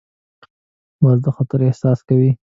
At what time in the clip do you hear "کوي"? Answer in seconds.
2.07-2.31